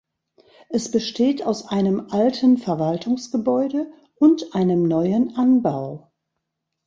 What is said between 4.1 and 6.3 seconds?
und einem neuen Anbau.